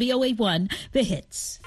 [0.00, 1.60] VOA1, the hits.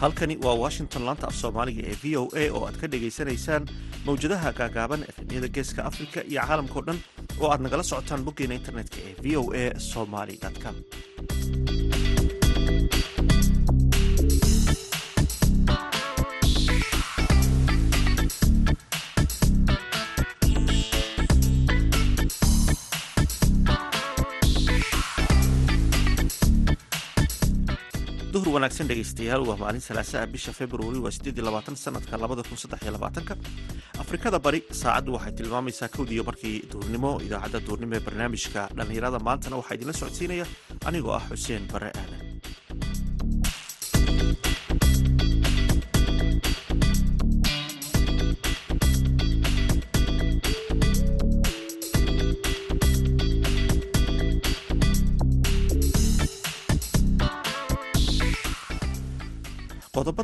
[0.00, 3.62] halkani waa washington laanta af soomaaliga ee v o a oo aad ka dhagaysanaysaan
[4.06, 6.98] mawjadaha gaagaaban efemyada geeska afrika iyo caalamkao dhan
[7.40, 10.76] oo aad nagala socotaan boggeena internetka ee v o a somaly com
[28.48, 32.56] duhur wanaagsan dhegaystayaal waa maalin salaasaa bisha februari waa sideed iyo labaatan sanadka labada kun
[32.62, 33.34] saddex labaatanka.
[34.02, 37.10] Afrikada bari saacaddu waxay tilmaamaysaa kowdiiyo markii duurnimo.
[37.26, 40.46] Idaacadda duurnimo ee barnaamijka dhallinyarada maantana waxaa idinla socodsiinaya
[40.88, 42.17] anigoo ah xuseen bare aadan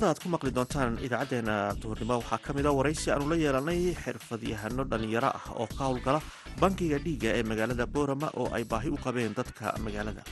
[0.05, 3.81] qodobada aad ku maqli doontaan idaacadeena duhurnimo waxaa ka mid a waraysi aanu la yeelanay
[4.05, 6.21] xirfadyahano dhallinyaro ah oo ka howlgala
[6.61, 10.23] bankiga dhiigga ee magaalada boorama oo ay baahi u qabeen dadka magaalada.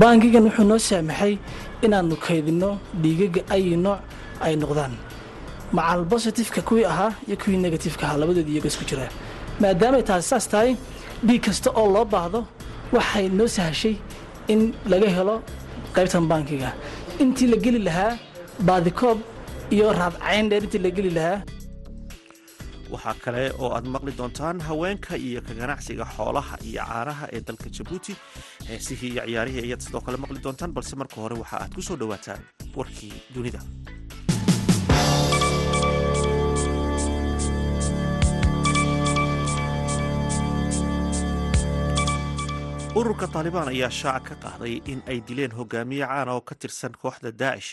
[0.00, 1.32] Baankigan wuxuu noo saamaxay
[1.86, 2.70] inaannu kaydinno
[3.02, 4.00] dhiigaga ayi nooc
[4.46, 4.94] ay noqdaan
[5.76, 9.10] macal bositifka kuwii ahaa iyo kuwii negatifka ahaa labadoodi iyaga isku jiraa
[9.62, 10.70] maadaamay taasi saas tahay
[11.26, 12.40] dhiig kasta oo loo baahdo
[12.96, 13.94] waxay noo sahashay
[14.52, 14.60] in
[14.92, 15.34] laga helo
[15.96, 16.70] qaybtan baankiga
[17.22, 18.12] intii la geli lahaa
[18.66, 19.18] baadikoob
[19.70, 21.42] iyo raadcayn dheer intii la geli lahaa.
[22.92, 27.68] Waxaa kale oo aad maqli doontaan haweenka iyo ka ganacsiga xoolaha iyo caanaha ee dalka
[27.76, 28.16] jabuuti
[28.68, 31.96] heesihii iyo ciyaarihii ayaad sidoo kale maqli doontaan balse marka hore waxa aad ku soo
[32.00, 32.40] dhowaataan
[32.76, 33.60] warkii dunida
[42.98, 47.30] ururka taalibaan ayaa shaaca ka qaaday in ay dileen hogaamiye caana oo ka tirsan kooxda
[47.42, 47.70] daacish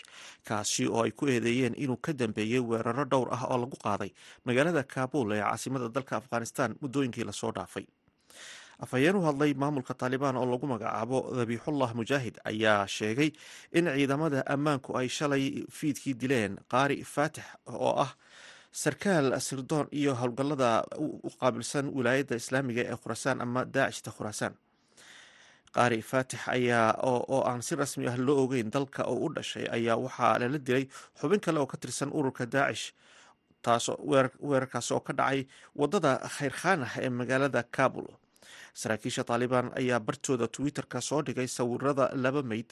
[0.48, 4.12] kaasi oo ay ku eedeeyeen inuu ka dambeeyey weeraro dhowr ah oo lagu qaaday
[4.46, 7.86] magaalada kaabul ee caasimada dalka afghanistan muddooyinkii la soo dhaafay.
[8.84, 13.32] Afhayeen u hadlay maamulka taalibaan oo lagu magacaabo dabiixullah mujaahid ayaa sheegay
[13.78, 15.44] in ciidamada ammaanku ay shalay
[15.78, 18.12] fiidkii dileen qaari faatix oo ah
[18.72, 24.54] sarkaal sirdoon iyo howlgallada u qaabilsan wilaayadda islaamiga ee khurasaan ama daacishta khuraasaan
[25.76, 29.98] qaari faatix ayaa oo aan si rasmi ah loo ogeyn dalka oo u dhashay ayaa
[30.06, 30.86] waxaa lala dilay
[31.20, 32.86] xubin kale oo ka tirsan ururka daacish
[33.66, 33.98] taasoo
[34.50, 35.40] weerarkaas oo ka dhacay
[35.76, 38.08] waddada khayrkhaanah ee magaalada kabul.
[38.82, 42.70] Saraakiisha taalibaan ayaa bartooda twitter-ka soo dhigay sawirada laba meyd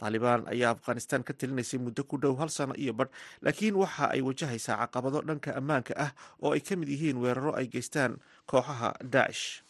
[0.00, 3.10] taalibaan ayaa afghanistan ka talinaysay muddo ku dhow hal sano iyo badh
[3.44, 6.10] laakiin waxa ay wajahaysaa caqabado dhanka ammaanka ah
[6.42, 8.12] oo ay ka mid yihiin weeraro ay geystaan
[8.50, 9.60] kooxaha daacish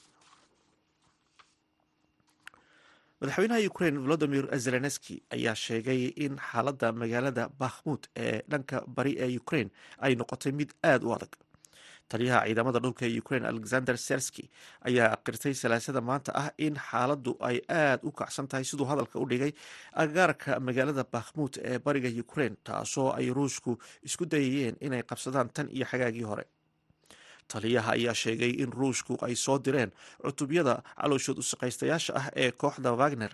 [3.21, 9.69] madaxweynaha ukrain volodimir zelenski ayaa sheegay in xaaladda magaalada bakhmut ee dhanka bari ee ukrain
[9.99, 11.33] ay noqotay mid aada u adag.
[12.09, 14.45] Taliyaha ciidamada dhulka ee ukrain alexander serski
[14.89, 19.27] ayaa qirtay salaasada maanta ah in xaaladdu ay aada u kacsan tahay siduu hadalka u
[19.31, 19.53] dhigay
[19.93, 25.85] agagaarka magaalada bakhmut ee bariga ukrain taasoo ay ruushku isku dayayeen inay qabsadaan tan iyo
[25.93, 26.45] xagaagii hore
[27.53, 29.91] taliyaha ayaa sheegay in ruushku ay soo direen
[30.25, 33.33] cutubyada calooshood usaqaystayaasha ah ee kooxda wagner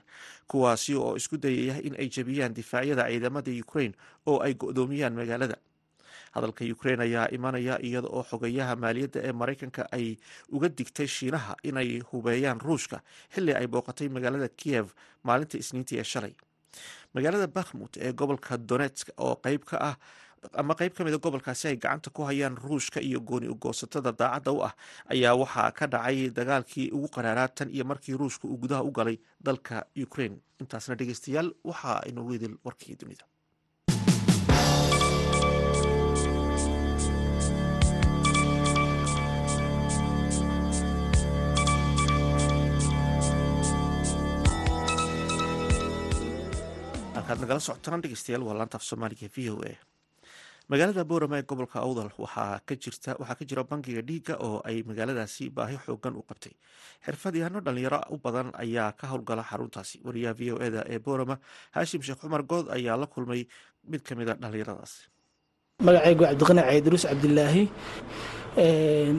[0.51, 3.93] kuwaasi oo isku dayaya in ay jebiyaan difaacyada ciidamada ukrain
[4.31, 5.57] oo ay go-doomiyaan magaalada.
[6.37, 10.07] Hadalka ukrain ayaa imanaya iyada oo xogayaha maaliyadda ee maraykanka ay
[10.57, 12.99] uga digtay shiinaha inay hubeeyaan ruushka
[13.35, 14.87] xilli ay booqatay magaalada kiyev
[15.25, 16.35] maalinta isniintii ee shalay.
[17.15, 19.97] Magaalada bakhmut ee gobolka donetsk oo qeyb ka ah
[20.61, 24.61] ama qeyb ka mida gobolkaasi ay gacanta ku hayaan ruushka iyo gooni ugoosatada daacadda u
[24.69, 24.73] ah
[25.15, 29.17] ayaa waxaa ka dhacay dagaalkii ugu qaraaraa tan iyo markii ruushka uu gudaha u galay
[29.41, 33.25] dalka ukrain intaasna dhegeystayaal waxaa inoogu idil warkii dunida.
[47.17, 49.73] Halkaad nagala socotaan dhegeystayaal waa laanta af soomaaliga v o a
[50.71, 52.61] magaalada boorama ee gobolka awdal waxaa
[53.39, 56.55] ka jira bankiga dhiigga oo ay magaaladaasi baahi xoogan u qabtay.
[57.07, 59.97] Xirfadyahano dhalinyaro u badan ayaa ka howlgala xaruntaasi.
[60.07, 61.37] Wariyaha v o eda ee boorama
[61.77, 63.47] haashim sheekh cumar good ayaa la kulmay
[63.91, 64.93] mid ka mid a dhalinyaradaas
[65.87, 67.63] magacaygu cabdiqani caydiruus cabdilaahi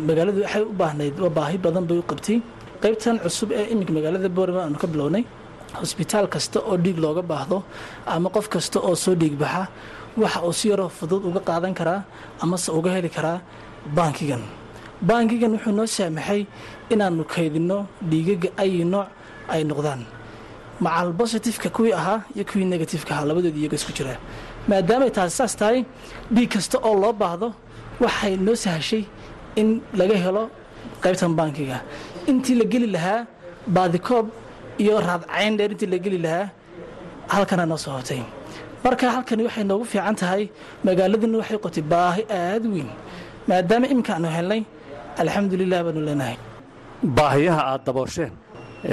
[0.09, 2.37] magaaladu waxay u baahnayd baahi badan bay u qabtay.
[2.83, 5.23] Qaybtan cusub ee iminka magaalada boorama aanu ka bilownay
[5.79, 7.57] hosbitaal kasta oo dhiig looga baahdo
[8.15, 9.63] ama qof kasta oo soo dhiigbaxa
[10.21, 11.99] waxa uu si yaroo fudud uga qaadan karaa
[12.43, 13.37] amase uga heli karaa
[13.97, 14.43] baankigan.
[15.07, 16.41] Baankigan wuxuu noo saamaxay
[16.93, 17.77] inaannu kaydinno
[18.09, 19.07] dhiigaga ay nooc
[19.53, 20.01] ay noqdaan.
[20.83, 24.13] Macal bositifeka kuwii ahaa iyo kuwii negatifeka ahaa labadoodi iyaga isku jira.
[24.69, 25.79] Maadaamay taasi saas tahay
[26.35, 27.47] dhiig kasta oo loo baahdo
[28.03, 29.03] waxay noo sahashay
[29.59, 30.43] in laga helo
[31.03, 31.77] qaybtan baankiga.
[32.29, 33.19] Intii la geli lahaa
[33.75, 34.25] baadikoob
[34.81, 36.45] iyo raadcayn dheer intii la geli lahaa
[37.33, 38.21] halkana noo soo hotay
[38.83, 40.43] marka halkani waxay noogu fiican tahay
[40.87, 42.89] magaaladuna waxay qotay baahi aad weyn
[43.49, 44.61] maadaama iminka aanu helnay
[45.21, 46.37] alxamdulilah baanu leenahay.
[47.17, 48.31] Baahiyaha aad daboosheen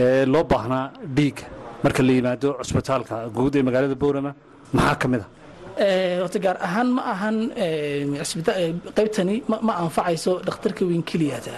[0.00, 0.84] ee loo baahnaa
[1.16, 1.44] dhiigga
[1.84, 4.30] marka la yimaado cusbitaalka guud ee magaalada boorama
[4.76, 5.88] maxaa ka mid a
[6.22, 7.36] horta gaar ahaan ma ahan
[8.96, 9.34] qaybtani
[9.66, 11.54] ma anfacayso dhakhtarka weyn keliyata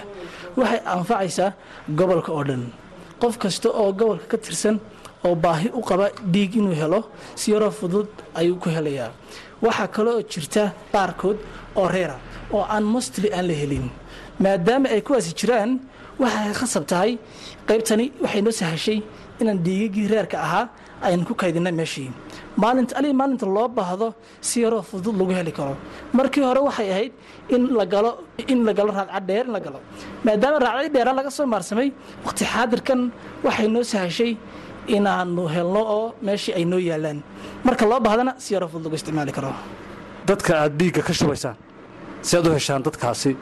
[0.59, 1.51] waxay anfacaysaa
[1.99, 2.63] gobolka oo dhan.
[3.23, 4.77] Qof kasta oo gobolka ka tirsan
[5.25, 7.01] oo baahi u qaba dhiig inuu helo
[7.35, 9.11] si yaroo fudud ayuu ku helayaa.
[9.63, 11.39] Waxaa kale oo jirta qaarkood
[11.77, 12.17] oo reera
[12.53, 13.87] oo aan mostly aan la helin.
[14.41, 15.81] Maadaama ay kuwaasi jiraan
[16.19, 17.19] waxay khasab tahay.
[17.69, 18.99] Qaybtani waxay noo sahashay
[19.41, 20.69] inaan dhiigagii reerka ahaa
[21.03, 22.11] aynu ku kaydinna meeshii
[22.57, 25.77] maalinta ali maalinta loo baahdo si yaroo fudud lagu heli karo.
[26.13, 27.13] Markii hore waxay ahayd
[27.55, 28.11] in la galo
[28.53, 29.81] in la galo raadca dheer in la galo.
[30.25, 31.89] Maadaama raadcadii dheera laga soo maarsamay
[32.25, 33.01] waqti xaadirkan
[33.45, 34.33] waxay noo sahashay
[34.97, 37.19] inaanu helno oo meeshii ay noo yaalaan.
[37.65, 39.53] Marka loo baahdana si yaroo fudud lagu isticmaali karo.
[40.29, 41.57] Dadka aad dhiigga ka shubaysaan
[42.27, 43.33] si aad u heshaan dadkaasi?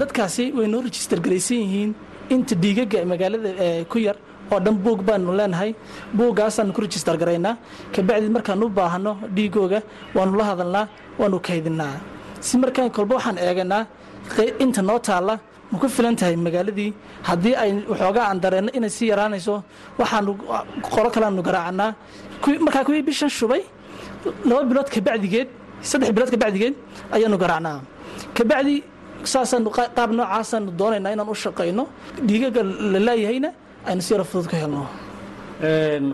[0.00, 1.90] Dadkaasi way noo register garaysan yihiin
[2.34, 3.50] inta dhiigaga magaalada
[3.92, 4.16] ku yar
[4.52, 5.74] oo dhan buug baanu leenahay.
[6.16, 7.56] Buugaasaanu ku register garaynaa.
[7.94, 9.82] Kabacdi markaan u baahno dhiigooga
[10.14, 10.86] waanu la hadalnaa
[11.20, 11.94] waanu kaydinaa.
[12.40, 13.86] Si markaan kolba waxaan eeganaa
[14.64, 15.34] inta noo taalla
[15.70, 16.90] ma ku filan tahay magaaladii.
[17.28, 19.54] Haddii ay waxoogaa aan dareenno inay sii yaraanayso
[20.00, 20.32] waxaanu
[20.94, 21.90] qolo kaleanu garaacanaa
[22.66, 23.62] markaa kuwii bishan shubay
[24.48, 25.48] laba bilood kabacdigeed
[25.90, 26.74] saddex bilood kabacdigeed
[27.14, 27.78] ayaanu garaacnaa.
[28.36, 28.74] Kabacdi
[29.32, 31.84] saasaanu qaab noocaasaanu doonaynaa inaan u shaqayno.
[32.28, 32.62] Dhiigaga
[32.92, 33.50] la leeyahayna
[33.88, 34.82] aynu si yaro fudud ka helno.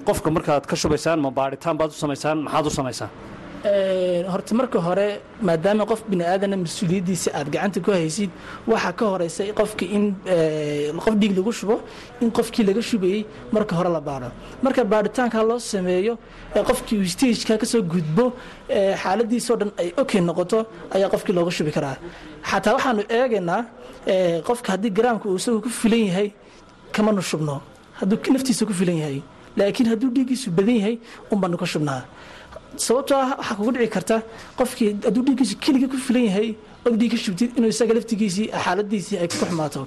[0.06, 3.10] Qofka markaad ka shubaysaan ma baadhitaan baad u samaysaan maxaad u samaysaan
[4.32, 5.06] horta marka hore
[5.48, 8.30] maadaama qof bini aadana mas'uuliyaddiisa aad gacanta ku haysid
[8.70, 10.04] waxaa ka horeysa qofkii in
[11.04, 11.76] qof dhiig lagu shubo
[12.22, 14.30] in qofkii laga shubayey marka hore la baadho.
[14.62, 16.14] Marka baadhitaanka loo sameeyo
[16.68, 18.24] qofkii stageka ka soo gudbo
[19.02, 20.58] xaaladiisoo dhan ay okay noqoto
[20.94, 21.96] ayaa qofkii looga shubi karaa.
[22.50, 23.60] Xataa waxaanu eegaynaa
[24.48, 26.28] qofka haddii garaamka uu isagu ku filan yahay
[26.92, 27.60] kamanu shubno.
[27.98, 29.22] Hadduu naftiisa ku filan yahay.
[29.56, 30.96] Laakiin hadduu dhiiggiisu badan yahay
[31.32, 32.02] unbaanu ka shubnaa
[32.86, 34.16] sababtoo ah waxaa kugu dhici karta
[34.58, 36.48] qofkii hadduu dhiiggiisu keliga ku filan yahay
[36.86, 39.80] od dhiig ka shubtid inuu isaga laftigiisii xaaladiisii ay ku xumaato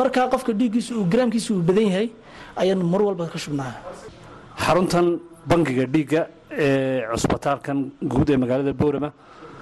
[0.00, 2.08] marka qofka dhiiggiisu uu garaamkiisu uu badan yahay
[2.62, 3.72] ayaanu mar walba ka shubnaa.
[4.64, 5.06] Xaruntan
[5.50, 6.20] bangiga dhiigga
[6.64, 7.78] ee cusbitaalkan
[8.12, 9.10] guud ee magaalada boorama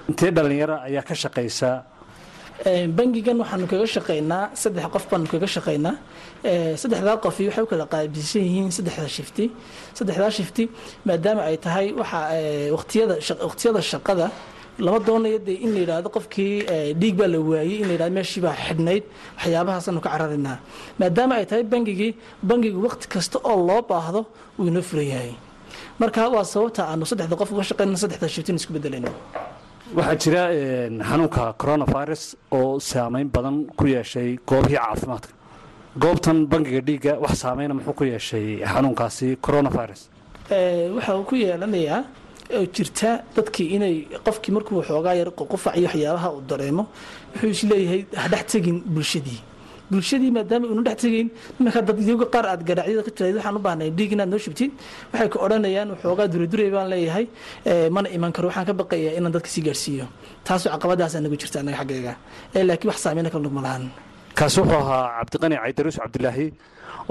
[0.09, 1.75] intee dhallinyara ayaa ka shaqaysaa
[2.97, 5.95] bangigan waxaanu kaga shaqaynaa saddex qof baanu kaga shaqaynaa
[6.81, 9.45] saddexdaa qofi waxay u kala qaabilsan yihiin saddexda shifti.
[9.97, 10.63] Saddexdaa shifti
[11.07, 12.19] maadaama ay tahay waxa
[12.75, 13.15] waqtiyada
[13.49, 14.27] waqtiyada shaqada
[14.85, 16.53] lama doonayo dee in la yidhaahdo qofkii
[17.01, 19.03] dhiig baa la waayey in la yidhahdo meeshii baa xidhnayd.
[19.37, 20.57] Waxyaabahaasanu ka cararaynaa
[20.99, 22.11] maadaama ay tahay bangigii
[22.49, 24.21] bangigu waqti kasta oo loo baahdo
[24.57, 25.31] wuu inoo furan yahay
[26.01, 29.11] marka waa sababta aanu saddexda qof uga shaqaynana saddexda shiftin isku bedelayno
[29.97, 30.41] waxaa jira
[31.09, 32.23] xanuunka coronavirus
[32.57, 35.29] oo saameyn badan ku yeeshay goobihii caafimaadka
[36.03, 40.01] goobtan bangiga dhiigga wax saameyna muxuu ku yeeshay xanuunkaasi coronavirus?
[40.95, 42.01] Waxa uu ku yeelanayaa
[42.57, 46.83] oo jirta dadkii inay qofkii markuu xoogaa yar qufac iyo waxyaabaha uu dareemo
[47.33, 49.39] wuxuu is leeyahay hadhex tegin bulshadii.
[49.91, 53.59] Bulshadii maadaama uuna dhex tegayn iminka dad iyagu qaar aad garacyada ka tirayd waxaan u
[53.65, 54.71] baahnay dhiig inaad noo shubtid.
[55.13, 57.25] Waxay ka odhanayaan waxoogaa duradurey baan leeyahay.
[57.95, 60.05] Mana iman karo waxaan ka baqayaa inaan dadka sii gaarsiiyo
[60.45, 62.13] taasoo caqabadaasa nagu jirta anaga xaggayga
[62.69, 63.85] laakiin wax saameyna kala nugma lahan
[64.37, 66.47] kaasi wuxuu ahaa cabdiqani caydaruus cabdilaahi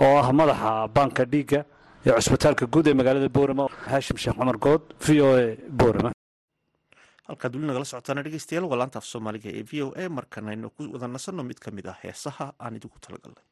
[0.04, 1.60] oo ah madaxa baanka dhiigga
[2.06, 5.46] ee cusbitaalka guud ee magaalada boorama haashim sheekh cumar good v o a
[5.80, 6.10] boorama
[7.28, 10.68] halkaad weli nagala socotaana dhegeystayaal waa laanta af soomaaliga ee v o a markana aynu
[10.76, 13.44] ku wada nasanno mid ka mid ah heesaha aan idinku talagalnay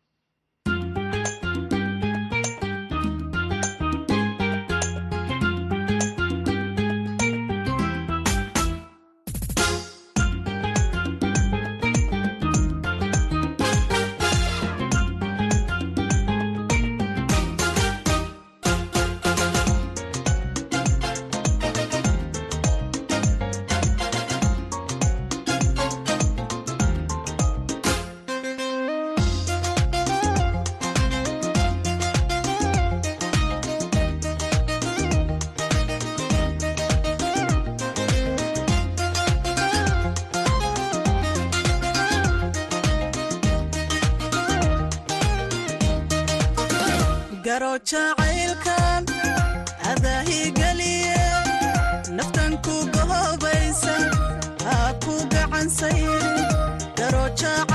[55.74, 57.73] gacansayri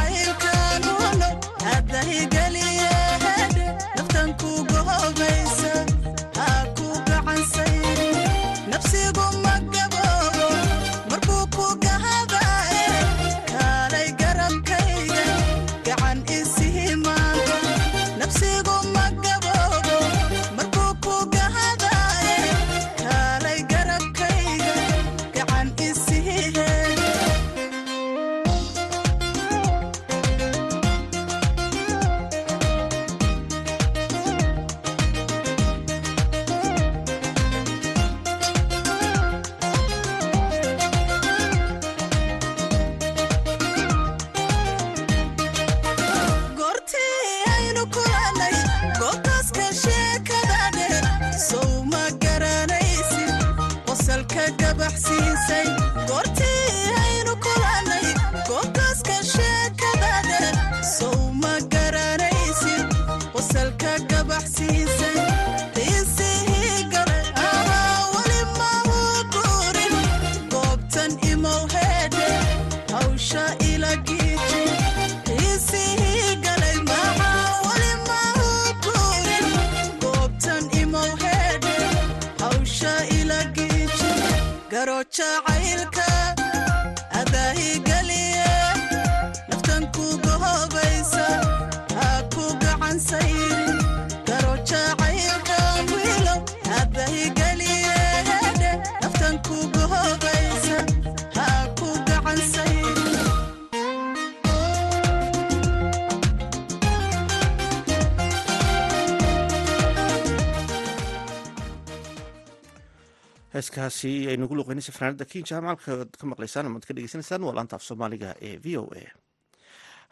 [113.60, 117.84] heeskaasi ay nagu luqeynaysa fanaanada kinja macalka ka maqlaysaan amaad ka dhegeysanaysaan waa laanta af
[117.84, 119.04] soomaaliga ee v o a.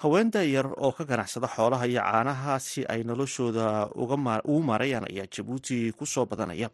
[0.04, 5.90] Haweenta yar oo ka ganacsada xoolaha iyo caanaha si ay noloshooda ugu maarayaan ayaa jabuuti
[5.98, 6.70] ku soo badanaya.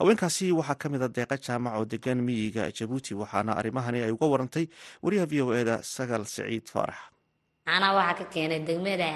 [0.00, 4.26] Haweenkaasi waxaa ka mid a deeqa jaamac oo degan miyiga jabuuti waxaana arrimahani ay uga
[4.32, 4.64] warantay
[5.04, 6.96] wariyaha v o eda sagal siciid faarax.
[7.68, 9.10] Caanaha waxaa ka keenay degmada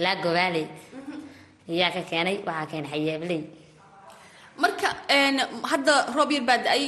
[0.00, 0.64] laagobaaley
[1.68, 3.40] ayaa ka keenay waxaa keenay xayaabley
[4.62, 4.88] marka
[5.72, 6.84] hadda roob yar baa da'ay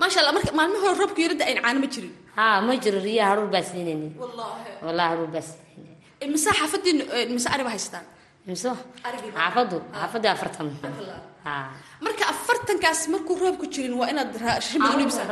[0.00, 2.12] maasha allah marka maalmo hore roobku yara da'ayn caano ma jirin.
[2.38, 4.12] Haa ma jiro riyaha haruur baa siinaynin.
[4.22, 4.70] Wallaahi.
[4.86, 6.32] Wallahi haruur baa siinaynin.
[6.34, 6.98] Mise xaafadiin
[7.36, 8.04] mise ari ba haystaan?
[8.50, 8.70] Imso
[9.38, 10.66] xaafadu xaafadu afartan.
[11.46, 11.68] Haa.
[12.04, 14.30] Marka afartankaas markuu roobku jirin waa inaad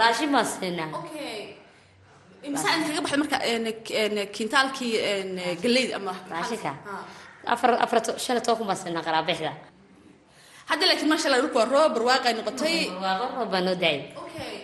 [0.01, 0.89] raashin baan siinaa
[2.43, 3.65] okay mise aan kaga baxday marka een,
[4.03, 5.31] een, kiintaalkii een,
[5.63, 7.53] galleyda ama raashinka Ah.
[7.55, 9.53] afar afar shan iyo toban kun baan siinaa qaraabixda
[10.71, 12.79] hadda laakiin maasha allah dhulku waa roob barwaaqay noqotay.
[13.05, 14.03] Waaqo roob baa noo daayay.
[14.25, 14.55] Okay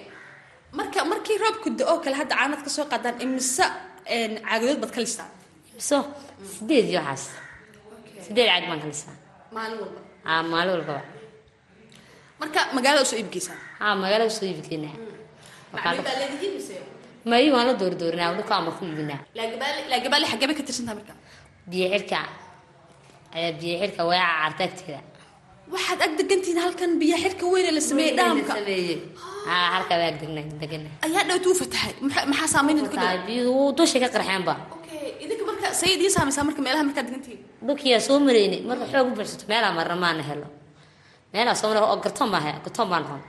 [0.78, 3.66] marka markii roobku da'oo kale hadda caanaad ka soo qaadaan imise
[4.16, 5.30] een, caagadood baad ka listaan
[5.75, 5.99] imso
[6.54, 7.25] sideed iyo waxaas.
[8.26, 9.14] Sideed caag baan ka lisaa
[9.56, 10.00] maalin walba.
[10.28, 11.02] Haa maalin walbaba
[12.40, 13.58] marka magaalada u soo iibgeysaan?
[13.80, 14.94] Haa magaalada soo iibgeynaa.
[15.73, 16.75] Macmiil baa leedihiin mise
[17.30, 21.14] mayi waan la doordoorinaa dhulka ama ku iibinaa laagabaali laagabaali xaggee bay ka tirsantaha marka?
[21.70, 22.18] Biyo xirka
[23.37, 25.00] ayaa biyo xirka weeca cartaagteeda
[25.75, 28.14] waxaad ag degantihiin halkan biyo xirka weyne la sameeyey.
[28.18, 28.52] Dhaamka
[29.48, 31.92] haa halka waa degna degana ayaa dhowt uu fatahay.
[32.06, 32.78] Maxa- maxaa saameyn
[33.26, 34.54] biyuhu wuu dusha ka qarxeenba
[35.25, 39.14] idinka marka say idiin saameysaa marka meelaha markaad degantihiin dhulkiyaa soo mareyni marka xoog u
[39.16, 40.46] buuxsato meelaa marna maana helo.
[41.34, 43.20] Meelaa soo mara oo gartoon baa haya gartoon baan hon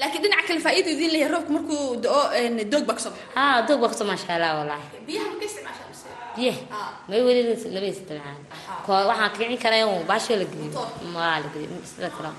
[0.00, 1.80] laakiin dhinaca kale faa'iido idiin leeyahay roobku markuu
[2.40, 4.86] een, doog baa ka soo baxa haa doog baa ka soo maasha allah wallaahi.
[5.08, 5.84] Biyaha ma ka isticmaashaa
[6.36, 6.60] biyaha?
[7.08, 7.42] May weli
[7.76, 8.38] laba isticmaalaan.
[8.86, 10.82] Ko waxaan kicin karaa baashoo la geliyo.
[11.14, 12.30] Maa la geliyo sida kale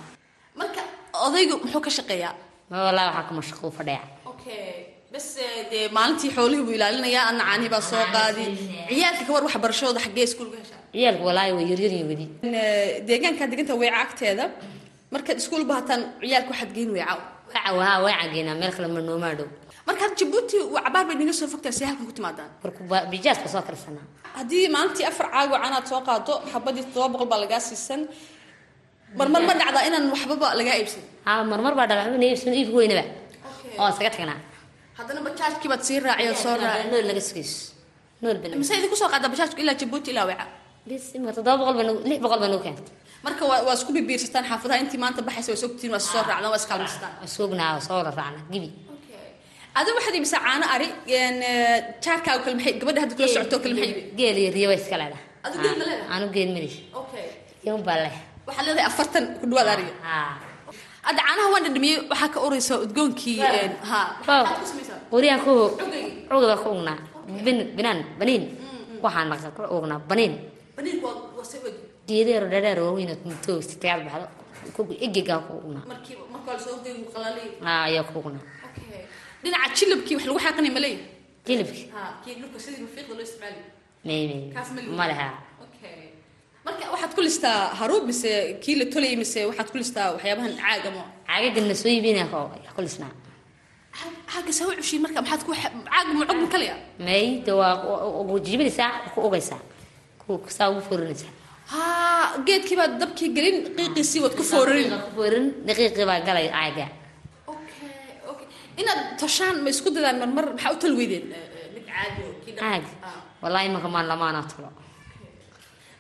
[0.60, 0.82] marka
[1.28, 2.34] odaygu muxuu ka shaqeeyaa?
[2.72, 4.66] Ma wallaahi waxaa ka mashquul fadhiya okay
[5.14, 8.44] bas eh, dee maalintii xoolihii buu ilaalinayaa anna caanihi baa soo qaadi.
[8.90, 10.82] Ciyaalka ka war waxbarashadooda xaggee iskuulka heshaa?
[10.96, 12.26] Ciyaalku wallaahi way yaryaryihin weli.
[13.08, 14.46] Deegaankaa deganta weeca agteeda
[15.14, 17.16] markaad iskuul bahataan ciyaalka waxaad geyn weeca
[17.54, 19.48] cageynaa meel kale ma noomaa dhow
[19.88, 22.50] marka hadda jabuuti cabaar bay naga soo fogtaa see halkan ku timaadaan.
[22.64, 24.06] Warku ba- bijaas ka soo karsanaa
[24.38, 28.02] haddii maalintii afar caago canaad soo qaado xabadii todoba boqol baa lagaa siisan.
[29.20, 31.04] Marmar ma dhacdaa inaan waxbaba lagaa iibsan.
[31.28, 33.04] Haa marmar baa dhagaxuna iibsan iibka weynaba.
[33.80, 34.40] Oo isaga tagnaa.
[34.98, 37.60] Haddana bajaajkii baad sii raaciyo soo raaci nool laga sugayso
[38.22, 40.46] nool bana mise idinku soo qaadaa bajaajku ilaa jabuuti ilaa weeca
[40.88, 42.88] bis imika toddoba boqol baa lix boqol baa nagu keentay
[43.26, 46.60] marka waa waa isku bibiirsataan xaafadaha intii maanta baxaysa waa sogtiin waa soo raacdaan waa
[46.62, 48.70] iskaalmaystaan waa sugnaa waa soo raacna gibi
[49.80, 50.88] adi waxaad iibisa caano ari
[51.20, 53.94] een, eh, jaarkaaga kale maxay gabadha hadda kula socoto kale maxay?
[54.18, 55.24] geel iyo riyo way iska leedahay.
[55.46, 56.14] Adigu geel ma leedahay?
[56.16, 57.26] anu geel malish okay
[57.64, 58.16] riyo baa leh
[58.48, 60.32] waxaad leedahay afartan ku dhawaad ariga haa
[61.08, 63.38] hadda caanaha waan dhadhamiyey waxaa ka uraysaa udgoonkii
[63.90, 64.00] ha.
[64.28, 65.54] Maxaad ku
[66.30, 66.98] cuga baa ku ugnaa
[67.46, 68.44] bin binaan baniin.
[69.04, 70.34] Waxaan maqsan ku ugnaa baniin.
[70.78, 71.48] Baniinka waa waa
[72.08, 74.28] geedeero dhereer waaweyn oo mutoo sitayaad baxdo.
[75.06, 79.02] Egegaa ku ugnaa markii marka la soo geeyo qalaalay haa ayaa ku ugnaa okay
[79.44, 81.08] dhinaca jilibkii wax lagu xaaqanay ma leeyahay?
[81.48, 83.60] Jilibki ha kii dhulka sidii rafiiqda loo isticmaali.
[84.08, 84.98] May may kaas ma leeyahay.
[85.00, 85.30] Ma leha
[85.66, 85.98] okay
[86.66, 88.32] marka waxaad ku listaa haruub mise
[88.64, 91.04] kii la tolayay mise waxaad ku listaa waxyaabahan caag ama?
[91.30, 92.28] Caagagan na soo iibinaya
[92.76, 93.14] ku lisnaa.
[94.32, 96.76] Caaga saa u cushiin marka maxaad ku caag ma cod ma kalaya
[97.08, 99.62] may de waa jiibinaysaa ku ogaysaa.
[100.58, 101.32] Saa ugu foorinaysaa
[101.72, 101.84] ha
[102.48, 106.88] geedkii baad dabkii gelin qiiqiisii waad ku foorarin ku foorin daqiiqii baa galay caaga
[108.82, 111.40] inaad toshaan ma isku dadaan marmar maxaa u tol weydeen Eh,
[112.48, 113.20] eh, caag Ah.
[113.44, 114.70] wallaahi imaka maan lamaanaa tulo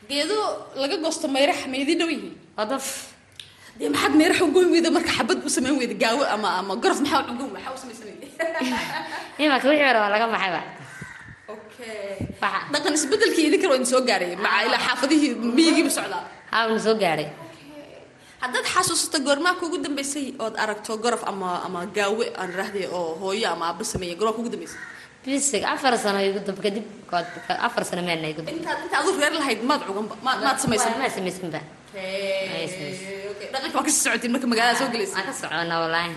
[0.10, 0.38] geedo
[0.82, 2.36] laga goosto mayrax ma idin dhow yihiin?
[2.58, 2.86] Wadaf
[3.80, 7.00] dee maxaad mayrax u goyn weyda marka xabad u samayn weyda gaawo ama ama gorof
[7.04, 7.52] maxaa u goyn?
[7.56, 8.28] Maxaa u samaysan weyda
[9.46, 10.62] imaka wixii hore waa laga waxa
[12.74, 14.32] dhaqan isbedelkii idinkan waa idin soo gaaray.
[14.46, 16.24] Maca ilaa xaafadihii miyigiiba socdaa.
[16.52, 17.28] Haabna soo gaadhay
[18.42, 23.48] haddaad xasuusato goormaa kuugu dambeysay ood aragto gorof ama ama gaawe aan raahday oo hooyo
[23.54, 24.80] ama aabba sameeyay goormaa kuugu dambeysay?
[25.26, 26.86] Bisig afar sano igu dab kadib
[27.68, 30.92] afar sano meelna igu intaad inta adu reer lahayd maad cuganba ma- maad samaysan.
[31.02, 31.60] Ma samaysanba
[33.54, 36.14] dhaqanka waa ka sii socotiin marka magaalada soo gelaysa waan ka socona wallaahi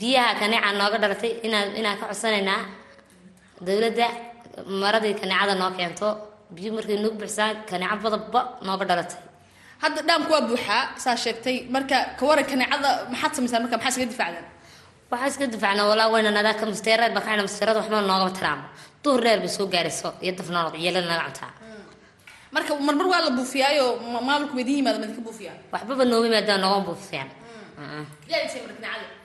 [0.00, 2.60] biyaha kaneeca nooga dhalatay inaan inaan ka codsanaynaa
[3.66, 4.06] dowladda
[4.82, 6.08] maradii kaneecada noo keento
[6.54, 9.20] biyo markay nagu buuxsaan kaneeco badabba nooga dhalatay.
[9.82, 14.46] Hadda dhaamku waa buuxaa saa sheegtay marka kawaran kaneecada maxaad samaysaan marka maxaa iskaga difaacdaan
[15.10, 18.64] waxaa iska difacna walaa wayna nadaaka musteereed baa kaxayna musteerada waxba noogama taraamo.
[19.02, 21.50] Duhur dheer bay soo gaarayso iyo dafnood ciyalada naga cuntaa.
[22.54, 25.56] Marka marmar waa la buufiyaayo ma- maalinku idin yimaada ma idinka buufiyaa?
[25.72, 27.28] Waxbaba nooga maadaan noogama buufisaan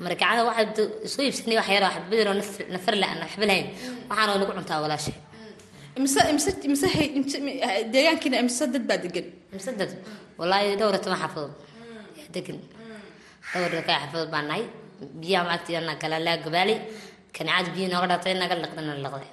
[0.06, 3.68] markacada waxaa soo iibsanay wax yar wax badan oo naf- nafar la aan waxba lahayn.
[4.10, 5.16] Waxaana nagu cuntaa walaashay.
[7.94, 9.92] Deegaankiina imise dad baa degan mise dad?
[10.40, 11.54] Wallaahi dhowr iyo toban xafadood
[12.20, 12.58] yaa degan
[13.54, 14.64] dhowr kaa xafadood baan nahay.
[15.22, 16.76] Biyaha maagtiina kala laa gabaali.
[17.36, 19.30] Kaneecada biyo nooga dhatay naga liqdana liqday.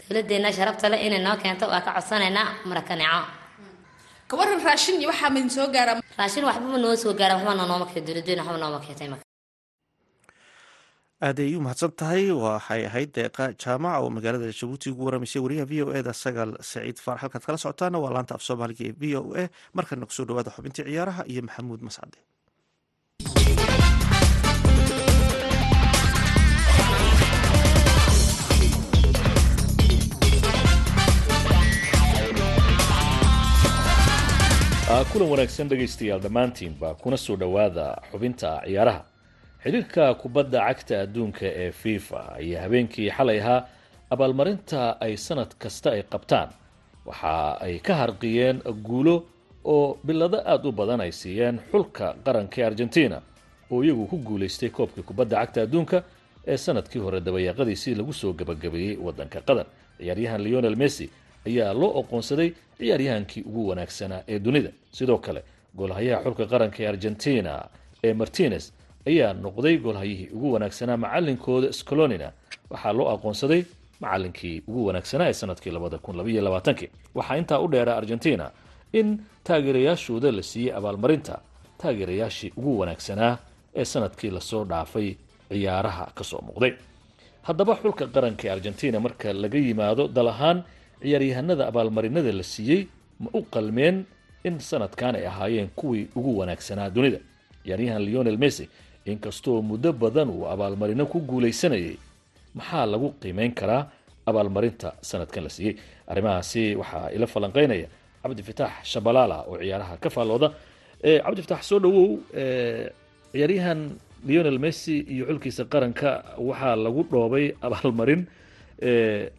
[0.00, 2.82] Dowladeena sharafta leh inay noo keento waa ka codsanaynaa mara
[4.30, 7.86] kawaran raashin iyo waxaa ma idin soo gaaraa raashin waxbaba noo soo gaara waxba nooma
[7.92, 9.24] keento dowladeena waxba nooma keentay marka
[11.26, 15.66] aad ay u mahadsan tahay waxay ahayd deeqa jaamaca oo magaalada jabuuti ugu waramaysay wariyaha
[15.70, 18.94] v o e da sagaal saciid faarax halkaad kala socotaana waa laanta af soomaaliga ee
[19.00, 19.44] v o e
[19.78, 22.16] markana ku soo dhawaada xubintii ciyaaraha iyo maxamuud mascade
[35.12, 39.02] kulan wanaagsan dhegaystayaal dhammaantiinba kuna soo dhowaada xubinta ciyaaraha.
[39.64, 43.66] Xidhiirka kubadda cagta adduunka ee fifa ayaa habeenkii xalay ahaa
[44.10, 46.48] abaalmarinta ay sanad kasta ay qabtaan.
[47.06, 49.26] Waxa ay ka harqiyeen guulo
[49.64, 53.22] oo bilado aada u badan ay siiyeen xulka qaranka ee argentina
[53.70, 56.02] oo iyagu ku guulaystay koobkii kubadda cagta adduunka
[56.46, 59.66] ee sannadkii hore dabayaaqadiisii lagu soo gabagabeeyey wadanka qatar
[59.98, 61.10] ciyaaryahan leonel messi
[61.48, 64.70] ayaa loo oqoonsaday ciyaaryahankii ugu wanaagsanaa ee dunida.
[64.92, 65.40] Sidoo kale
[65.78, 67.52] goolhayaha xulka qaranka ee argentina
[68.06, 68.64] ee martinez
[69.10, 72.28] ayaa noqday goolhayihii ugu wanaagsanaa macalinkooda scalonina.
[72.70, 73.62] Waxaa loo aqoonsaday
[74.00, 78.50] macalinkii ugu wanaagsanaa ee sannadkii labada kun labaiyo labaatankii waxaa intaa u dheera argentina
[78.92, 79.08] in
[79.44, 81.34] taageerayaashooda la siiyey abaalmarinta
[81.80, 83.32] taageerayaashii ugu wanaagsanaa
[83.80, 85.08] ee sannadkii la soo dhaafay
[85.50, 86.72] ciyaaraha ka soo muuqday.
[87.42, 90.58] Haddaba xulka qaranka ee argentina marka laga yimaado dal ahaan
[91.02, 92.82] ciyaaryahanada abaalmarinada la siiyey
[93.22, 93.96] ma u qalmeen
[94.44, 97.18] in sanadkan ay ahaayeen kuwii ugu wanaagsanaa dunida.
[97.64, 98.68] Ciyaaryahan leonel messi
[99.06, 101.96] inkastoo muddo badan uu abaalmarino ku guulaysanayay
[102.54, 103.82] maxaa lagu qiimeyn karaa
[104.26, 105.74] abaalmarinta sanadkan la siiyey?
[106.10, 107.88] Arrimahaasi waxaa ila falanqeynaya
[108.22, 110.48] cabdifitaax shabalaala oo ciyaaraha ka faallooda.
[111.02, 112.90] Eh, cabdifitaax soo dhawow eh,
[113.32, 113.80] ciyaaryahan
[114.28, 116.10] leonel messi iyo xulkiisa qaranka
[116.48, 118.22] waxaa lagu dhoobay abaalmarin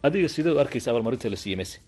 [0.06, 1.78] adiga sidee u arkaysa abaalmarinta la siiyey messi?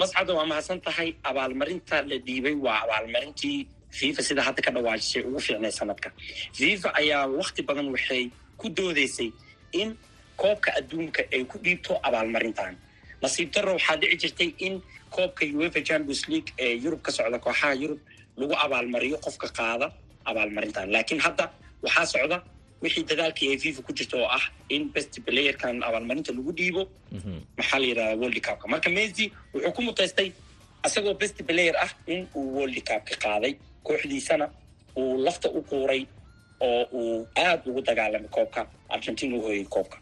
[0.00, 3.58] Mascada waa mahadsan tahay abaalmarinta la dhiibay waa abaalmarintii
[3.98, 6.08] fifa sida hadda ka dhawaajisay ugu fiicnay sanadka.
[6.52, 9.28] Fifa ayaa wakti badan waxay ku doodeysay
[9.72, 9.96] in
[10.36, 12.76] koobka adduunka ay ku dhiibto abaalmarintan.
[13.22, 14.82] Nasiib darro waxaa dhici jirtay in
[15.14, 18.00] koobka uefa champions league ee yurub ka socda kooxaha yurub
[18.36, 19.86] lagu abaalmariyo qofka qaada
[20.30, 20.90] abaalmarintan.
[20.92, 21.44] Laakiin hadda
[21.84, 22.36] waxaa socda
[22.82, 26.82] wixii dadaalkii ay fifa ku jirta oo ah in best playerkan abaalmarinta lagu dhiibo.
[27.58, 28.68] Maxaa la yidhahdaa world cupka?
[28.68, 30.32] Marka messi wuxuu ku mutaystay
[30.86, 33.52] isagoo best player ah in uu world cupka qaaday.
[33.86, 34.46] Kooxdiisana
[34.96, 36.06] uu lafta u quuray
[36.60, 38.66] oo uu aad ugu dagaalamay koobka.
[38.88, 39.98] Argentina u hooyay koobka.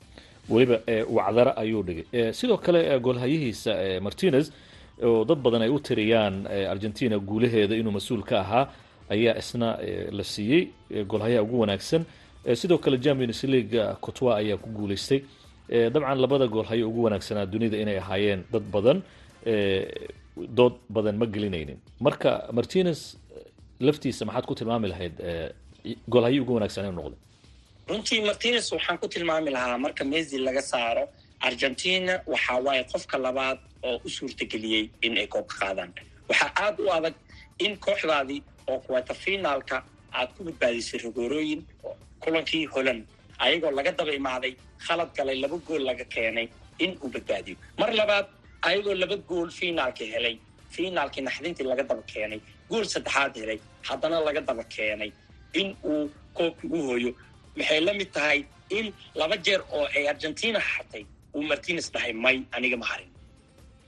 [0.49, 0.79] Weliba
[1.17, 2.33] wacdara ayuu dhigay.
[2.33, 4.51] Sidoo kale goolhayihiisa martinez
[5.03, 8.65] oo dad badan ay u tiriyaan argentina guulaheeda inuu mas'uul ka ahaa
[9.11, 9.79] ayaa isna
[10.19, 10.69] la siiyey.
[11.11, 12.05] Goolhayaha ugu wanaagsan
[12.61, 15.21] sidoo kale champions league cotwa ayaa ku guuleystay.
[15.93, 18.99] Dabcan labada goolhayo ugu wanaagsanaa dunida inay ahaayeen dad badan.
[20.59, 21.79] Dood badan ma gelinaynin.
[22.07, 23.01] Marka martinez
[23.87, 25.15] laftiisa maxaad ku tilmaami lahayd
[26.13, 27.21] goolhayo ugu wanaagsan inuu noqday
[27.91, 31.05] runtii martinez waxaan ku tilmaami lahaa marka messi laga saaro
[31.49, 35.91] argentina waxaa waaye qofka labaad oo u suurtageliyey in ay koobka qaadaan.
[36.29, 37.15] Waxaa aad u adag
[37.65, 39.77] in kooxdaadii oo kuwata finaalka
[40.19, 41.61] aad ku badbaadisay rogoorooyin
[42.25, 43.03] kulankii holland.
[43.45, 44.53] Ayagoo laga daba imaaday
[44.87, 46.47] khalad galay laba gool laga keenay
[46.79, 47.57] in uu badbaadiyo.
[47.79, 48.27] Mar labaad
[48.69, 50.37] ayagoo laba gool finaalka helay.
[50.75, 52.41] Finaalkii naxdintii laga daba keenay.
[52.71, 53.59] Gool saddexaad helay.
[53.89, 55.11] Haddana laga daba keenay
[55.61, 57.13] in uu koobkii u hooyo.
[57.57, 62.37] Waxay la mid tahay in laba jeer oo ay argentina xatay uu martinez dhahay may
[62.57, 63.11] aniga ma harin.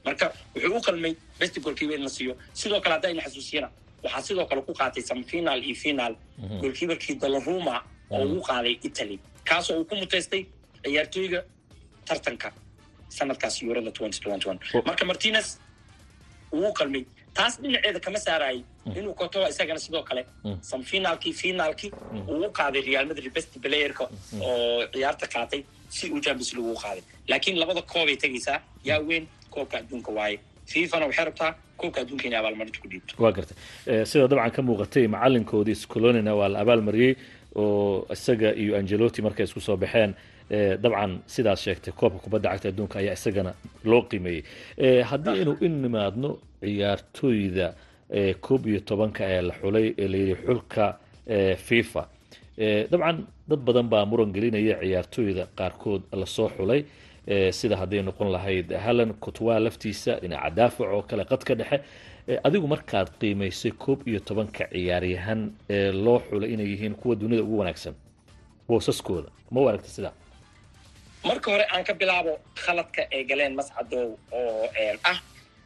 [0.05, 2.35] Marka wuxuu u qalmay best in la siiyo.
[2.53, 3.68] Sidoo kale haddayna xasuusiyana
[4.05, 6.14] waxaa sidoo kale ku qaatay semifinal iyo final.
[6.61, 9.16] Goalkeeperkii dolaruma oo uu qaaday italy
[9.49, 10.42] kaasoo uu ku mutaystay
[10.85, 11.40] ciyaartooyga
[12.09, 12.49] tartanka
[13.19, 13.90] sanadkaas eurada
[14.88, 15.49] marka martinez
[16.53, 17.05] uu qalmay.
[17.37, 18.61] Taas dhinaceeda kama saarayay
[18.99, 20.23] inuu kotoa isagana sidoo kale
[20.71, 21.90] semifinaalkii finaalkii
[22.33, 24.05] uu qaaday real madrid best playerka
[24.40, 25.61] oo ciyaarta qaatay
[25.97, 27.03] si uu champions league u qaaday.
[27.29, 30.38] Laakiin labada koobay tegaysaa yaa weyn koobka adduunka waaye.
[30.73, 33.12] Fifana waxay rabtaa koobka adduunka inay abaalmarinta ku dhiibto.
[33.23, 33.57] Waa gartay.
[34.11, 37.12] Sida dabcan ka muuqatay macalinkoodii scolonina waa la abaalmariyey
[37.62, 40.14] oo isaga iyo angeloti markay isku soo baxeen
[40.83, 43.53] dabcan sidaas sheegtay koobka kubadda cagta adduunka ayaa isagana
[43.90, 44.42] loo qiimeeyey.
[45.11, 46.31] Haddii aynu in nimaadno
[46.62, 47.66] ciyaartooyda
[48.47, 50.85] koob iyo tobanka ee la xulay ee layidhi xulka
[51.66, 52.03] fifa.
[52.90, 56.81] Dabcan dad badan baa muran gelinaya ciyaartooyda qaarkood la soo xulay
[57.53, 61.79] sida hadday noqon lahayd halan kutwa laftiisa dhinaca daafac oo kale qadka dhexe
[62.47, 67.59] adigu markaad qiimaysay koob iyo tobanka ciyaaryahan ee loo xulay inay yihiin kuwa dunida ugu
[67.59, 67.95] wanaagsan.
[68.69, 70.12] Boosaskooda ma u aragta sidaa
[71.25, 72.33] marka hore aan ka bilaabo
[72.65, 74.69] khaladka ay galeen mascadow oo
[75.11, 75.19] ah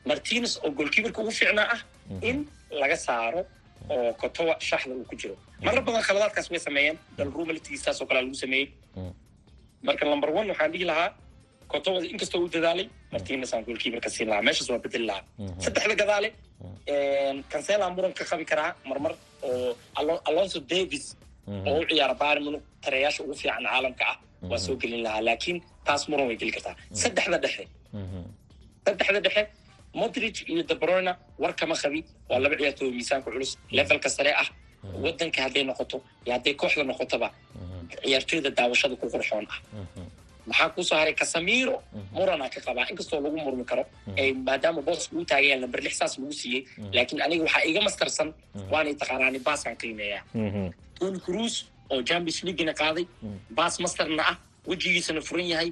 [0.07, 1.81] martinez oo goolkiibarka ugu fiicnaa ah
[2.29, 2.47] in
[2.81, 3.43] laga saaro
[3.91, 5.37] oo kotowa shaxda uu ku jiro.
[5.65, 8.69] Marar badan khaladaadkaas way sameeyeen dalruma laftigiisaasoo kalea lagu sameeyey.
[9.83, 11.11] Marka number one waxaan dhihi lahaa
[11.73, 13.65] kotowa inkastoo uu dadaalay martinez aan
[14.17, 15.25] siin lahaa meeshaas waa bedeli lahaa
[15.65, 16.29] saddexda gadaale
[17.53, 19.13] cancelaan muran ka qabi karaa marmar
[19.49, 19.77] oo
[20.29, 21.07] alonso davis
[21.69, 24.17] oo u ciyaara bayern munich tarayaasha ugu fiican caalamka ah
[24.51, 27.65] waa soo gelin lahaa laakiin taas muran way geli kartaa saddexda dhexe
[28.87, 29.43] saddexda dhexe
[30.01, 34.49] modric iyo debrona war kama qabi waa laba ciyaartooy miisaanka culus levelka sare ah
[35.05, 37.29] wadanka hadday noqoto iyo hadday kooxda noqotoba
[38.05, 39.59] ciyaartooyda daawashada ku qurxoon ah
[40.49, 41.77] maxaa ku soo haray casamiro
[42.17, 43.85] muranaa ka qabaa inkastoo lagu murmi karo
[44.47, 46.63] maadaama booska uu taagayaan lamber lix saas lagu siiyey.
[46.97, 48.29] Laakiin aniga waxaa iga mastarsan
[48.73, 50.23] waanay taqaanaani baaskaan qiimeeyaa.
[50.99, 51.59] Tony cruise
[51.93, 53.05] oo champions leaguena qaaday
[53.59, 54.37] baas masterna ah
[54.71, 55.71] wejigiisana furan yahay.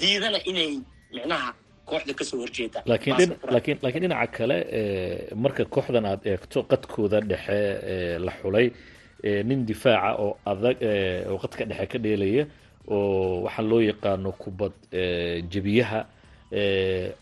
[0.00, 0.72] Diidana inay
[1.14, 1.50] micnaha
[1.88, 2.78] kooxda ka soo horjeeda.
[2.86, 4.56] Laakiin dhinaca kale
[5.42, 7.58] marka kooxdan aad eegto qadkooda dhexe
[8.26, 8.66] la xulay
[9.48, 10.76] nin difaaca oo adag
[11.30, 12.42] oo qadka dhexe ka dheelaya
[12.88, 14.72] oo waxaa loo yaqaano kubad
[15.52, 16.00] jebiyaha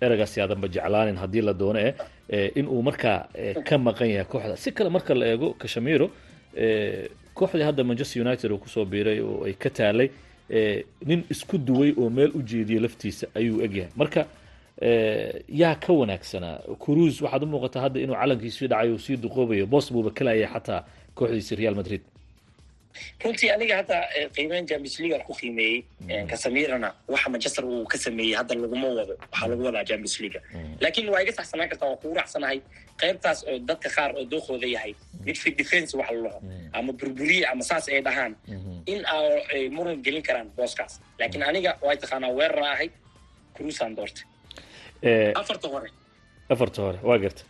[0.05, 3.29] eragaasi aadanba jeclaanin haddii la doono eh in uu markaa
[3.69, 4.57] ka maqan yahay kooxda.
[4.57, 6.11] Si kale marka la eego kashamiro
[7.35, 10.09] kooxdii hadda manchester united uu ku soo biiray oo ay ka taalay
[11.09, 14.27] nin isku duway oo meel u jeediya laftiisa ayuu egyahay marka
[15.49, 19.93] yaa ka wanaagsanaa cruise waxaad u muuqataa hadda inuu calankiisii dhacay uu sii duqoobayo boos
[19.93, 22.01] buuba kalayay xataa kooxdiisi real madrid
[23.23, 23.97] runtii aniga hadda
[24.37, 25.79] qiimeyn champions league aan ku qiimeeyey
[26.31, 30.41] casamirana waxa manchester uu ka sameeyey hadda laguma wado waxaa lagu wadaa champions league
[30.83, 32.59] laakiin waa iga saxsanaan kartaa waa kugu raacsanahay
[33.03, 34.93] qaybtaas oo dadka qaar oo dookooda yahay.
[35.27, 36.39] Midfield defense waxa lalaho
[36.79, 38.33] ama burburiye ama saas ay dhahaan.
[38.93, 40.93] In ay muran gelin karaan booskaas.
[41.21, 42.89] Laakiin aniga way taqaanaa weerara ahay
[43.57, 44.25] cruisaan doortay
[45.41, 45.89] afarta hore.
[46.53, 47.43] afarta hore waa garta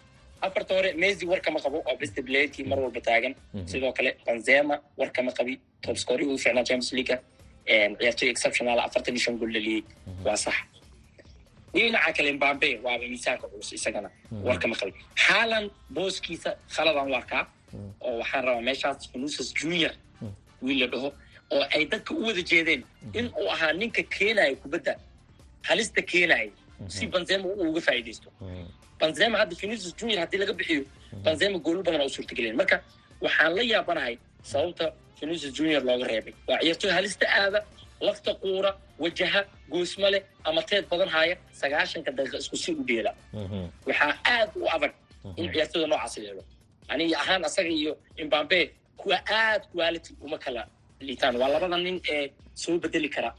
[0.47, 1.79] afarta hore messi war kama qabo.
[1.87, 3.35] Waa best playerkii mar walba taagan.
[3.71, 5.55] Sidoo kale benzema war kama qabi.
[5.83, 7.17] Top scoring uu fiicnaa champions league.
[7.67, 9.83] Ciyaartoy exceptional afartan iyo shan gool dhaliyey
[10.27, 10.55] waa sax.
[11.75, 14.11] Dhinaca kale mbambe waaba miisaanka culus isagana.
[14.47, 14.93] War kama qabi.
[15.27, 17.43] Haalan booskiisa khaladaan u arkaa.
[18.01, 19.93] Oo waxaan rabaa meeshaas venusas junior
[20.63, 21.09] wiil la dhaho.
[21.55, 22.83] Oo ay dadka u wada jeedeen
[23.19, 24.93] in uu ahaa ninka keenaya kubadda.
[25.69, 26.51] Halista keenaya.
[26.89, 28.29] Si benzema uu uga faa'iidaysto
[29.01, 30.83] benzema hadda vinicius junior haddii laga bixiyo
[31.25, 32.77] benzema goolo badan oo suurtagelin marka
[33.25, 34.15] waxaan la yaabanahay
[34.51, 34.85] sababta
[35.21, 36.35] vinicius junior looga reebay.
[36.49, 37.61] Waa ciyaartoy halista aada
[38.07, 38.71] lafta quura
[39.03, 39.41] wajaha
[39.73, 43.13] goosma leh ama teed badan haya sagaashanka daqiiqa isku si u dheela.
[43.89, 44.93] Waxaa aad u adag
[45.41, 46.43] in ciyaartoyda noocaas la helo
[46.93, 48.59] aniga ahaan asaga iyo imbambe
[49.01, 50.63] kuwa aad quality uma kala
[51.07, 51.35] liitaan.
[51.41, 52.25] Waa labada nin ee
[52.63, 53.31] soo bedeli kara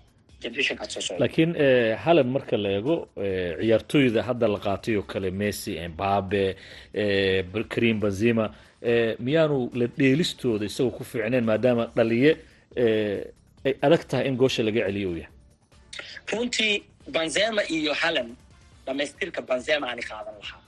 [1.20, 1.52] laakiin
[2.04, 6.56] halan marka la eego eh, ciyaartooyda hadda la qaatay oo kale messi embabe
[6.94, 8.46] eh, karim benzema
[8.82, 12.32] eh, miyaanu la dheelistooda isagoo ku fiicneen maadaama dhaliye
[12.76, 13.20] eh,
[13.66, 15.32] ay adag tahay in goosha laga celiyo uu yahay?
[16.32, 16.84] Runtii
[17.16, 18.36] benzema iyo halan
[18.86, 20.62] dhamaystirka benzema ani qaadan lahaa.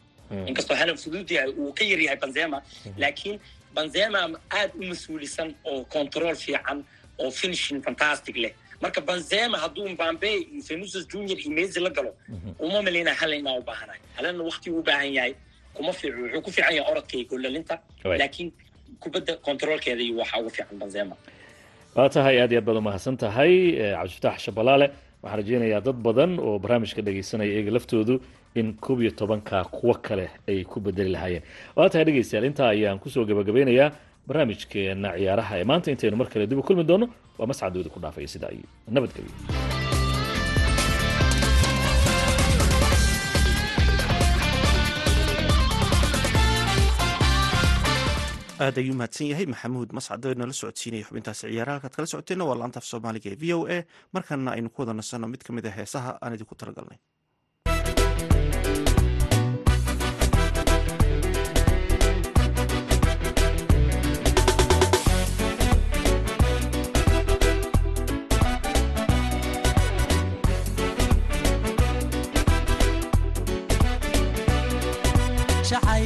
[0.50, 2.58] Inkastoo halan fudud yahay uu ka yar yahay benzema
[2.98, 3.40] laakiin
[3.76, 4.20] benzema
[4.60, 6.84] aad u mas'uulisan oo control fiican
[7.20, 12.12] oo finishing fantastic leh marka benzema hadduu mbambe iyo vinicius junior iyo messi la galo
[12.60, 14.00] uma maleyna halan inaa u baahanahay.
[14.16, 15.34] Halanna waqti u baahan yahay
[15.74, 18.20] kuma fiico wuxuu ku fiican yahay orodka iyo gollalinta Right.
[18.20, 18.52] laakiin
[19.00, 21.16] kubadda controlkeeda iyo waxaa ugu fiican benzema
[21.96, 23.54] waa tahay aad iyo aad baad umahadsan tahay
[23.98, 24.88] cabdifataax shabalaale.
[25.24, 28.16] Waxaan rajeynayaa dad badan oo barnaamijka dhegeysanaya iyaga laftoodu
[28.56, 31.44] in koob iyo tobanka kuwo kale ay ku bedeli lahaayeen.
[31.76, 33.92] Waa tahay dhegeystayaal intaa ayaan ku soo gabagabeynayaa
[34.28, 37.06] barnaamijkeena ciyaaraha ee maanta intaynu mar kale dib u kulmi doono
[37.40, 39.34] waa mascadooda ku dhaafaya sidaa iyo nabadgelyo
[48.66, 52.80] aad ayuu mahadsan yahay maxamuud mascado nala socodsiinaya xubintaasi ciyaaraha halkaad kala socoteenna waa laanta
[52.82, 53.78] af soomaaliga ee v o a.
[54.16, 56.98] Markana aynu ku wada nasanno mid ka mid a heesaha aan idinku talagalnay
[75.72, 75.97] jacaylnimuu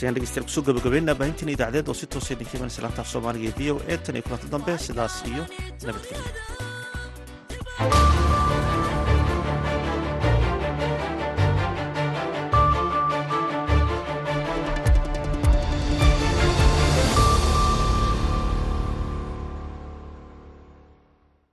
[0.00, 3.08] heeskaas ayaan dhegeystayaal ku soo gabagabeynaa baahintiina idaacadeed oo si toosa idinka imanaysa laanta af
[3.12, 5.44] soomaaliga ee v o a tan iyo kulanta dambe sidaas iyo
[5.86, 6.29] nabadgelyo